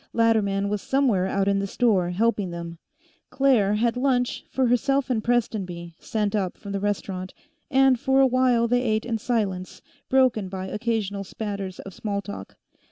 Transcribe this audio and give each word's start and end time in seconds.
Latterman 0.13 0.67
was 0.67 0.81
somewhere 0.81 1.27
out 1.27 1.47
in 1.47 1.59
the 1.59 1.67
store, 1.67 2.09
helping 2.09 2.49
them; 2.49 2.79
Claire 3.29 3.75
had 3.75 3.95
lunch 3.95 4.43
for 4.49 4.65
herself 4.65 5.11
and 5.11 5.23
Prestonby 5.23 5.93
sent 5.99 6.33
up 6.35 6.57
from 6.57 6.71
the 6.71 6.79
restaurant, 6.79 7.35
and 7.69 7.99
for 7.99 8.19
a 8.19 8.25
while 8.25 8.67
they 8.67 8.81
ate 8.81 9.05
in 9.05 9.19
silence, 9.19 9.83
broken 10.09 10.49
by 10.49 10.65
occasional 10.65 11.23
spatters 11.23 11.77
of 11.81 11.93
small 11.93 12.19
talk. 12.19 12.57